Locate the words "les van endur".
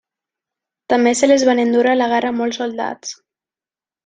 1.31-1.85